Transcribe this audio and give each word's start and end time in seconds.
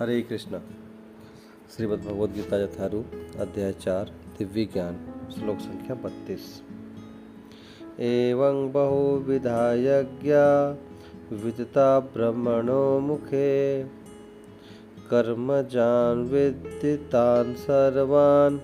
हरे 0.00 0.22
कृष्ण। 0.22 0.58
श्रीमद् 1.76 2.00
भगवद 2.00 2.32
गीता 2.32 2.62
यथारू, 2.62 3.04
अध्याय 3.38 3.72
चार, 3.72 4.12
दिव्य 4.38 4.64
ज्ञान, 4.64 4.96
श्लोक 5.34 5.58
संख्या 5.58 5.94
बत्तीस। 5.94 6.62
एवं 8.00 8.72
बहुविधा 8.72 9.74
यज्ञा 9.74 10.70
विदिता 11.32 12.00
ब्रह्मणो 12.00 13.00
मुखे 13.00 13.84
कर्मजान 15.10 16.18
विदितान 16.18 17.54
सर्वान, 17.54 18.60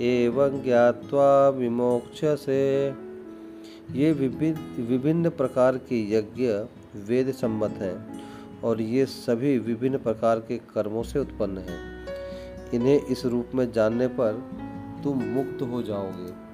एवं 0.00 0.62
ज्ञात्वा 0.62 1.48
विमोक्ष 1.48 2.20
से 2.24 2.88
ये 3.92 4.12
विभिन्न 4.12 4.82
विभिन्न 4.82 5.30
प्रकार 5.30 5.76
के 5.76 6.12
यज्ञ 6.14 6.48
वेद 7.08 7.32
सम्मत 7.32 7.70
हैं। 7.70 8.22
और 8.64 8.80
ये 8.80 9.06
सभी 9.06 9.58
विभिन्न 9.58 9.98
प्रकार 9.98 10.38
के 10.40 10.58
कर्मों 10.58 11.02
से 11.02 11.18
उत्पन्न 11.18 11.58
हैं। 11.58 12.06
इन्हें 12.74 13.06
इस 13.06 13.26
रूप 13.26 13.48
में 13.54 13.72
जानने 13.72 14.06
पर 14.06 14.32
तुम 15.04 15.22
मुक्त 15.22 15.62
हो 15.62 15.82
जाओगे। 15.82 16.52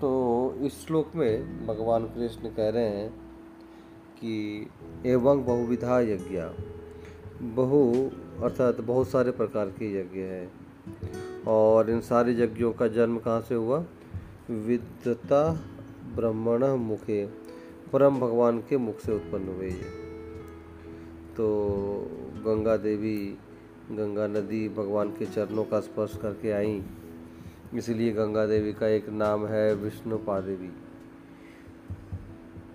तो 0.00 0.54
इस 0.60 0.86
श्लोक 0.86 1.10
में 1.14 1.66
भगवान 1.66 2.04
कृष्ण 2.04 2.48
कह 2.48 2.68
रहे 2.68 2.88
हैं 2.88 3.10
कि 4.20 4.66
एवं 5.06 5.44
बहुविधा 5.44 6.00
यज्ञ। 6.00 6.40
बहु 7.42 7.92
अर्थात 8.44 8.80
बहुत 8.80 9.08
सारे 9.08 9.30
प्रकार 9.30 9.68
के 9.68 10.00
यज्ञ 10.00 10.20
हैं। 10.20 10.52
और 11.46 11.90
इन 11.90 12.00
सारे 12.00 12.32
यज्ञों 12.32 12.72
का 12.72 12.88
जन्म 12.88 13.18
कहाँ 13.18 13.40
से 13.40 13.54
हुआ? 13.54 13.84
विद्यता 14.50 15.60
ब्रह्मण 16.16 16.66
मुखे। 16.66 17.43
परम 17.94 18.18
भगवान 18.20 18.58
के 18.58 18.76
मुख 18.76 19.00
से 19.00 19.12
उत्पन्न 19.12 19.48
हुए 19.48 19.66
ये। 19.66 19.90
तो 21.36 21.46
गंगा 22.46 22.76
देवी, 22.76 23.38
गंगा 23.90 24.26
नदी 24.26 24.68
भगवान 24.68 25.10
के 25.10 25.26
चरणों 25.26 25.64
का 25.64 25.80
स्पर्श 25.80 26.16
करके 26.22 26.50
आई। 26.52 26.82
इसलिए 27.74 28.12
गंगा 28.12 28.46
देवी 28.46 28.72
का 28.72 28.88
एक 28.88 29.08
नाम 29.08 29.46
है 29.46 29.74
विष्णुपा 29.74 30.40
देवी 30.40 30.70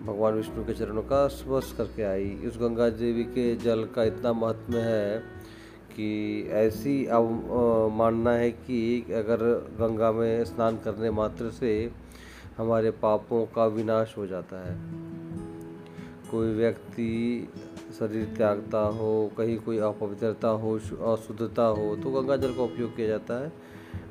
भगवान 0.05 0.33
विष्णु 0.33 0.65
के 0.65 0.73
चरणों 0.73 1.03
का 1.03 1.27
स्पर्श 1.27 1.73
करके 1.77 2.03
आई। 2.03 2.29
उस 2.47 2.57
गंगा 2.57 2.89
देवी 2.89 3.23
के 3.23 3.55
जल 3.55 3.83
का 3.85 4.03
इतना 4.03 4.33
महत्व 4.33 4.77
है 4.77 5.19
कि 5.95 6.49
ऐसी 6.49 7.05
अब 7.05 7.91
मानना 7.93 8.31
है 8.31 8.51
कि 8.51 9.01
अगर 9.01 9.43
गंगा 9.79 10.11
में 10.11 10.45
स्नान 10.45 10.77
करने 10.77 11.11
मात्र 11.11 11.49
से 11.49 11.91
हमारे 12.57 12.91
पापों 12.91 13.45
का 13.45 13.65
विनाश 13.65 14.15
हो 14.17 14.25
जाता 14.27 14.57
है। 14.67 15.08
कोई 16.31 16.53
व्यक्ति 16.53 17.49
शरीर 17.99 18.33
त्यागता 18.37 18.79
हो, 18.79 19.31
कहीं 19.37 19.57
कोई 19.59 19.77
अपवित्रता 19.79 20.47
हो 20.47 20.73
अशुद्धता 21.13 21.63
हो 21.63 21.95
तो 21.95 22.11
गंगा 22.11 22.35
जल 22.37 22.53
का 22.53 22.63
उपयोग 22.63 22.95
किया 22.95 23.07
जाता 23.07 23.39
है 23.43 23.51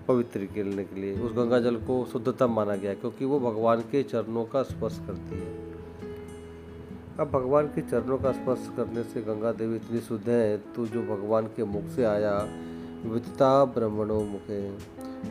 पवित्र 0.08 0.44
करने 0.54 0.84
के 0.84 1.00
लिए। 1.00 1.14
उस 1.16 1.32
गंगा 1.32 1.58
जल 1.60 1.76
को 1.86 2.04
शुद्धतम 2.12 2.52
माना 2.52 2.76
गया 2.76 2.94
क्योंकि 2.94 3.24
वो 3.24 3.40
भगवान 3.40 3.80
के 3.90 4.02
चरणों 4.04 4.44
का 4.44 4.62
स्पर्श 4.64 4.98
करती 5.06 5.38
है। 5.38 5.56
अब 7.20 7.30
भगवान 7.30 7.66
के 7.66 7.80
चरणों 7.82 8.18
का 8.18 8.32
स्पर्श 8.32 8.68
करने 8.76 9.02
से 9.04 9.20
गंगा 9.22 9.52
देवी 9.52 9.76
इतनी 9.76 10.00
शुद्ध 10.00 10.28
है 10.28 10.56
तो 10.76 10.86
जो 10.86 11.02
भगवान 11.06 11.46
के 11.56 11.64
मुख 11.66 11.88
से 11.96 12.04
आया, 12.04 12.36
विदता 13.04 13.64
ब्रह्मणों 13.64 14.22
मुखे। 14.24 14.60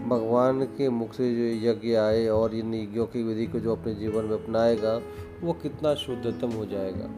भगवान 0.07 0.63
के 0.63 0.89
मुख 0.89 1.13
से 1.13 1.35
जो 1.35 1.69
यज्ञ 1.69 1.93
आए 1.93 2.27
और 2.27 2.55
इन 2.55 2.73
यज्ञों 2.73 3.05
की 3.05 3.23
विधि 3.23 3.45
को 3.45 3.59
जो 3.59 3.75
अपने 3.75 3.95
जीवन 3.95 4.25
में 4.25 4.43
अपनाएगा, 4.43 5.01
वो 5.41 5.53
कितना 5.53 5.93
शुद्धतम 5.93 6.49
हो 6.49 6.65
जाएगा। 6.65 7.09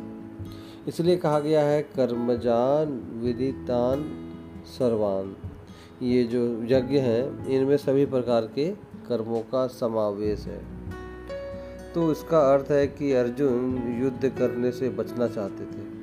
इसलिए 0.88 1.18
कहा 1.18 1.40
गया 1.40 1.62
है, 1.62 1.82
कर्मजान 1.82 3.20
विदितान 3.24 4.26
सर्वान। 4.66 5.36
ये 6.02 6.24
जो 6.24 6.64
यज्ञ 6.64 6.98
हैं, 6.98 7.46
इनमें 7.46 7.78
सभी 7.78 8.06
प्रकार 8.06 8.42
के 8.42 8.70
कर्मों 9.08 9.42
का 9.42 9.68
समावेश 9.68 10.40
है। 10.40 10.80
तो 11.94 12.12
इसका 12.12 12.54
अर्थ 12.54 12.72
है 12.72 12.88
कि 12.88 13.14
अर्जुन 13.14 13.78
युद्ध 14.04 14.30
करने 14.30 14.72
से 14.72 14.90
बचना 14.90 15.28
चाहते 15.28 15.64
थे। 15.66 16.00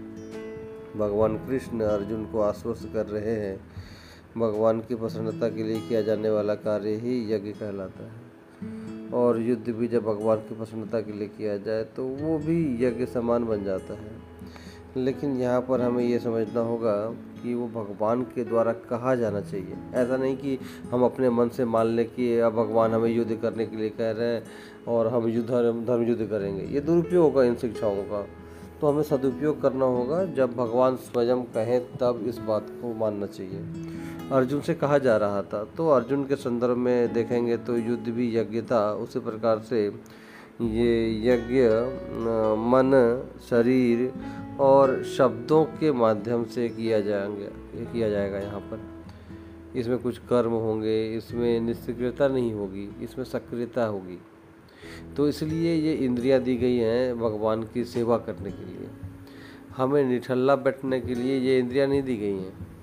भगवान 0.98 1.37
कृष्ण 1.37 1.81
अर्जुन 1.81 2.25
को 2.25 2.41
आश्वस्त 2.41 2.91
कर 2.94 3.06
रहे 3.06 3.37
हैं 3.37 3.60
भगवान 4.36 4.80
की 4.80 4.94
प्रसन्नता 4.94 5.48
के 5.48 5.62
लिए 5.62 5.80
किया 5.80 6.00
जाने 6.02 6.30
वाला 6.30 6.54
कार्य 6.54 6.94
ही 6.94 7.34
यज्ञ 7.34 7.50
कहलाता 7.50 8.04
है। 8.04 8.26
और 9.10 9.41
युद्ध 9.41 9.69
भी 9.69 9.88
जब 9.88 10.02
भगवान 10.02 10.38
की 10.38 10.54
प्रसन्नता 10.56 11.00
के 11.00 11.12
लिए 11.12 11.28
किया 11.28 11.56
जाए 11.58 11.84
तो 11.97 12.06
वो 12.06 12.38
भी 12.38 12.84
यज्ञ 12.84 13.06
समान 13.06 13.44
बन 13.44 13.64
जाता 13.64 13.94
है। 13.94 14.12
लेकिन 14.97 15.36
यहाँ 15.36 15.60
पर 15.60 15.80
हमें 15.80 16.04
ये 16.04 16.19
समझना 16.19 16.60
होगा 16.60 16.94
कि 17.42 17.54
वो 17.54 17.66
भगवान 17.69 18.22
के 18.34 18.44
द्वारा 18.44 18.72
कहा 18.72 19.14
जाना 19.14 19.41
चाहिए। 19.41 19.76
ऐसा 19.94 20.16
नहीं 20.16 20.36
कि 20.36 20.58
हम 20.91 21.04
अपने 21.04 21.30
मन 21.30 21.48
से 21.48 21.64
मान 21.64 21.86
लें 21.86 22.08
कि 22.10 22.38
अब 22.38 22.53
भगवान 22.53 22.92
हमें 22.92 23.10
युद्ध 23.10 23.36
करने 23.36 23.66
के 23.66 23.76
लिए 23.76 23.91
कह 23.91 24.10
रहे 24.10 24.34
हैं 24.34 24.44
और 24.88 25.06
हम 25.06 25.28
युद्ध 25.28 25.48
धर्म 25.50 26.03
युद्ध 26.03 26.26
करेंगे। 26.26 26.64
ये 26.64 26.80
दुरुपयोग 26.80 27.24
होगा 27.24 27.44
इन 27.44 27.54
शिक्षाओं 27.54 28.03
का। 28.03 28.26
तो 28.80 28.86
हमें 28.86 29.03
सदुपयोग 29.03 29.60
करना 29.62 29.84
होगा। 29.84 30.24
जब 30.24 30.54
भगवान 30.54 30.97
स्वयं 30.97 31.42
कहें, 31.42 31.80
तब 31.80 32.24
इस 32.26 32.38
बात 32.38 32.66
को 32.70 32.94
मानना 32.94 33.26
चाहिए। 33.26 33.60
अर्जुन 34.32 34.60
से 34.60 34.75
कहा 34.75 34.98
जा 34.98 35.16
रहा 35.16 35.42
था। 35.42 35.62
तो 35.76 35.88
अर्जुन 35.88 36.25
के 36.25 36.37
संदर्भ 36.37 36.76
में 36.76 37.12
देखेंगे 37.12 37.56
तो 37.56 37.76
युद्ध 37.76 38.09
भी 38.09 38.37
यज्ञ 38.37 38.62
था। 38.62 38.92
उसी 38.92 39.20
प्रकार 39.20 39.59
से 39.59 39.84
ये 40.62 41.22
यज्ञ 41.25 41.62
मन, 42.66 42.91
शरीर 43.50 44.12
और 44.60 45.03
शब्दों 45.04 45.65
के 45.65 45.92
माध्यम 45.92 46.44
से 46.44 46.69
किया 46.69 47.00
जाएँगे 47.00 47.50
किया 47.84 48.09
जाएगा 48.10 48.38
यहाँ 48.38 48.60
पर। 48.60 48.81
इसमें 49.78 49.98
कुछ 49.98 50.19
कर्म 50.19 50.50
होंगे, 50.50 51.16
इसमें 51.16 51.60
निष्क्रियता 51.60 52.28
नहीं 52.28 52.53
होगी, 52.53 52.88
इसमें 53.03 53.25
सक्रियता 53.25 53.84
होगी। 53.84 54.19
तो 55.16 55.28
इसलिए 55.28 55.75
ये 55.75 55.92
इंद्रियाँ 55.94 56.41
दी 56.41 56.56
गई 56.56 56.76
हैं 56.76 57.19
भगवान 57.19 57.62
की 57.65 57.84
सेवा 57.84 58.19
करने 58.19 58.50
के 58.50 58.65
लिए। 58.65 58.88
हमें 59.76 60.04
निठल्ला 60.04 60.56
बैठने 60.56 61.00
के 61.00 61.15
लिए 61.15 61.38
ये 61.38 61.59
इंद्रियाँ 61.59 61.86
नहीं 61.88 62.03
दी 62.03 62.16
गई 62.16 62.32
हैं। 62.32 62.75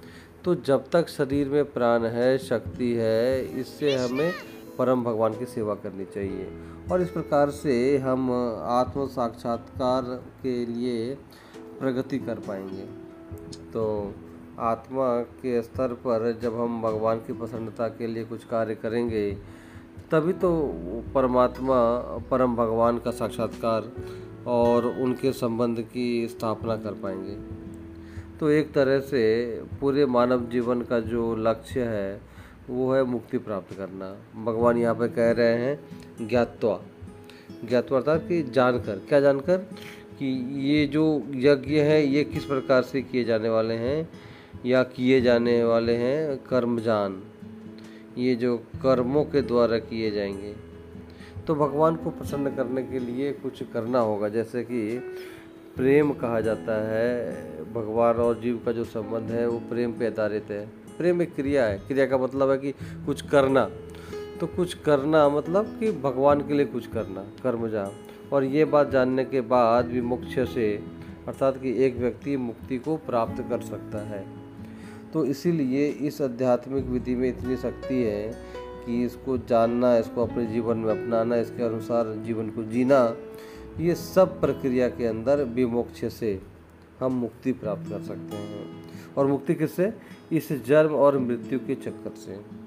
तो 0.45 0.55
जब 0.55 0.89
तक 0.89 1.07
शरीर 1.07 1.49
में 1.49 1.71
प्राण 1.71 2.05
है, 2.05 2.37
शक्ति 2.37 2.93
है, 2.93 3.45
इससे 3.59 3.95
हमें 3.95 4.33
परम 4.77 5.03
भगवान 5.03 5.33
की 5.33 5.45
सेवा 5.45 5.75
करनी 5.75 6.05
चाहिए। 6.05 6.47
और 6.91 7.01
इस 7.01 7.09
प्रकार 7.09 7.49
से 7.49 7.97
हम 7.97 8.31
आत्म 8.63 9.07
साक्षात्कार 9.07 10.01
के 10.43 10.65
लिए 10.65 11.15
प्रगति 11.79 12.19
कर 12.19 12.39
पाएँगे। 12.39 12.83
तो 13.71 14.13
आत्मा 14.59 15.21
के 15.21 15.61
स्तर 15.61 15.93
पर 15.93 16.39
जब 16.41 16.55
हम 16.55 16.81
भगवान 16.81 17.17
की 17.17 17.33
प्रसन्नता 17.33 17.87
के 17.87 18.07
लिए 18.07 18.25
कुछ 18.25 18.43
कार्य 18.43 18.75
करेंगे, 18.75 19.31
तभी 20.11 20.33
तो 20.33 20.73
परमात्मा 21.15 21.97
परम 22.31 22.55
भगवान 22.55 22.97
का 22.97 23.11
साक्षात्कार 23.11 23.91
और 24.47 24.85
उनके 24.85 25.31
संबंध 25.31 25.81
की 25.81 26.27
स्थापना 26.27 26.75
कर 26.75 26.91
पाएँगे। 26.91 27.62
तो 28.43 28.49
एक 28.49 28.71
तरह 28.71 28.99
से 28.99 29.45
पूरे 29.81 30.05
मानव 30.05 30.49
जीवन 30.49 30.81
का 30.81 30.99
जो 30.99 31.35
लक्ष्य 31.35 31.81
है, 31.81 32.21
वो 32.69 32.93
है 32.93 33.03
मुक्ति 33.03 33.37
प्राप्त 33.37 33.77
करना। 33.77 34.17
भगवान 34.43 34.77
यहाँ 34.77 34.95
पे 34.95 35.07
कह 35.07 35.31
रहे 35.31 35.53
हैं, 35.53 35.79
ज्ञातवा। 36.27 36.81
ज्ञातवा 37.69 37.97
अर्थात 37.97 38.21
कि 38.27 38.43
जानकर। 38.43 39.01
क्या 39.09 39.19
जानकर? 39.19 39.57
कि 40.19 40.55
ये 40.69 40.85
जो 40.85 41.23
यज्ञ 41.29 41.79
है, 41.79 42.07
ये 42.07 42.23
किस 42.23 42.45
प्रकार 42.45 42.81
से 42.81 43.01
किए 43.01 43.23
जाने 43.23 43.49
वाले 43.49 43.73
हैं? 43.73 44.09
या 44.65 44.83
किए 44.83 45.21
जाने 45.21 45.63
वाले 45.63 45.95
हैं 45.95 46.37
कर्मजान। 46.37 47.23
ये 48.17 48.35
जो 48.35 48.57
कर्मों 48.57 49.23
के 49.23 49.41
द्वारा 49.41 49.77
किए 49.77 50.11
जाएँगे। 50.11 50.55
तो 51.47 51.55
भगवान 51.55 51.95
को 51.95 52.09
प्रसन्न 52.09 52.55
करने 52.55 52.83
के 52.83 53.00
लिए 53.00 53.31
कुछ 53.31 53.63
करना 53.73 54.00
होगा। 54.00 54.29
जैसे 54.29 54.63
कि 54.63 55.03
प्रेम 55.75 56.11
कहा 56.13 56.41
जाता 56.41 56.87
है, 56.91 57.31
भगवान 57.73 58.15
और 58.15 58.39
जीव 58.39 58.61
का 58.65 58.71
जो 58.71 58.83
संबंध 58.83 59.31
है, 59.31 59.47
वो 59.47 59.59
प्रेम 59.59 59.91
पे 59.91 60.07
आधारित 60.07 60.45
है। 60.49 60.67
प्रेम 60.97 61.21
एक 61.21 61.35
क्रिया 61.35 61.65
है। 61.65 61.77
क्रिया 61.77 62.05
का 62.05 62.17
मतलब 62.17 62.49
है 62.51 62.57
कि 62.57 62.71
कुछ 63.05 63.21
करना। 63.21 63.69
तो 64.39 64.47
कुछ 64.47 64.73
करना 64.73 65.29
मतलब 65.29 65.77
कि 65.79 65.91
भगवान 65.91 66.41
के 66.41 66.53
लिए 66.53 66.65
कुछ 66.65 66.87
करना, 66.87 67.25
कर्म 67.43 67.67
जा 67.67 67.91
और 68.33 68.43
ये 68.43 68.65
बात 68.65 68.89
जानने 68.89 69.25
के 69.25 69.41
बाद 69.41 69.85
भी 69.85 70.01
मोक्ष 70.01 70.39
से, 70.53 70.83
अर्थात 71.27 71.57
कि 71.57 71.83
एक 71.83 71.97
व्यक्ति 71.97 72.37
मुक्ति 72.37 72.77
को 72.77 72.97
प्राप्त 72.97 73.45
कर 73.49 73.61
सकता 73.61 73.97
है। 73.97 74.25
तो 75.13 75.25
इसीलिए 75.25 75.87
इस 75.87 76.21
आध्यात्मिक 76.21 76.85
विधि 76.85 77.15
में 77.15 77.29
इतनी 77.29 77.57
शक्ति 77.57 78.03
है 78.03 78.33
कि 78.85 79.05
इसको 79.05 79.37
जानना, 79.37 79.97
इसको 79.97 80.25
अपने 80.25 80.45
जीवन 80.45 80.77
में 80.77 81.03
अपनाना, 81.03 81.35
इसके 81.35 81.63
अनुसार 81.63 82.23
जीवन 82.23 82.49
को 82.49 82.63
जीना 82.63 83.15
ये 83.79 83.95
सब 83.95 84.41
प्रक्रिया 84.41 84.89
के 84.89 85.05
अंदर 85.05 85.43
विमोक्ष 85.43 86.05
से 86.05 86.41
हम 86.99 87.11
मुक्ति 87.11 87.51
प्राप्त 87.51 87.89
कर 87.89 88.01
सकते 88.01 88.37
हैं। 88.37 88.83
और 89.17 89.27
मुक्ति 89.27 89.55
किससे? 89.55 89.93
इस 90.31 90.65
जन्म 90.65 90.91
और 90.91 91.17
मृत्यु 91.17 91.59
के 91.59 91.75
चक्कर 91.75 92.15
से। 92.15 92.63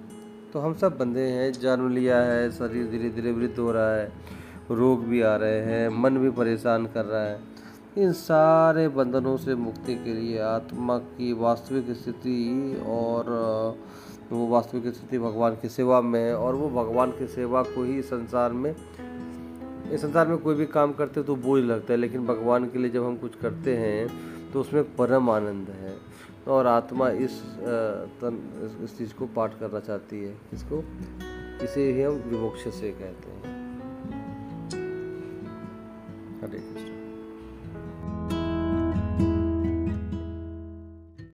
तो 0.53 0.59
हम 0.59 0.75
सब 0.75 0.99
बंदे 0.99 1.21
हैं, 1.21 1.53
जन्म 1.53 1.91
लिया 1.91 2.19
है, 2.19 2.51
शरीर 2.51 2.87
धीरे 2.91 3.11
धीरे 3.11 3.33
वृद्ध 3.33 3.59
हो 3.59 3.73
रहा 3.73 3.97
है, 3.97 4.13
रोग 4.71 5.05
भी 5.05 5.21
आ 5.21 5.37
रहे 5.37 5.61
हैं, 5.61 5.89
मन 5.89 6.19
भी 6.19 6.31
परेशान 6.31 6.87
कर 6.87 7.05
रहा 7.05 7.23
है। 7.23 7.41
इन 7.99 8.13
सारे 8.13 8.89
बंधनों 8.89 9.37
से 9.37 9.55
मुक्ति 9.55 9.95
के 9.95 10.15
लिए 10.15 10.39
आत्मा 10.39 10.99
की 10.99 11.33
वास्तविक 11.33 11.91
स्थिति 11.91 12.77
और, 12.87 13.25
वो 14.33 14.47
वास्तविक 14.47 14.95
स्थिति 14.95 15.19
भगवान 15.19 15.55
की 15.55 15.69
सेवा 15.69 16.01
में 16.01 16.21
है 16.21 16.37
और 16.37 16.55
वो 16.55 16.69
भगवान 16.69 17.11
की 17.11 17.27
सेवा 17.27 17.63
को 17.63 17.85
ही 17.85 18.03
संसार 18.03 18.53
में 18.53 18.77
इस 19.93 20.01
संसार 20.03 20.27
में 20.29 20.39
कोई 20.39 20.55
भी 20.55 20.67
काम 20.67 20.93
करते 20.93 21.23
तो 21.23 21.37
बोझ 21.37 21.63
लगता 21.65 21.93
है, 21.93 21.99
लेकिन 21.99 22.27
भगवान 22.27 22.65
के 22.67 22.79
लिए 22.79 22.91
जब 22.91 23.05
हम 23.05 23.17
कुछ 23.17 23.35
करते 23.35 23.77
हैं 23.77 24.51
तो 24.53 24.61
उसमें 24.61 24.83
परम 24.97 25.31
आनंद 25.31 25.69
है। 25.73 25.95
और 26.49 26.67
आत्मा 26.67 27.09
इस 27.11 27.41
तन, 28.21 28.39
इस 28.85 28.97
चीज़ 28.99 29.15
को 29.15 29.27
पाठ 29.27 29.59
करना 29.61 29.81
चाहती 29.81 30.23
है 30.25 30.35
इसको 30.53 30.83
इसे 31.65 31.93
ही 31.93 32.03
हम 32.03 32.23
विमोक्ष 32.27 32.69
से 32.71 32.91
कहते 32.93 33.31
हैं। 33.31 33.56